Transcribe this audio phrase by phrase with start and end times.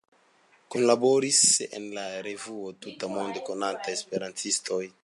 [0.75, 1.41] Kunlaboris
[1.79, 4.83] en la revuo tutmonde konataj esperantistoj.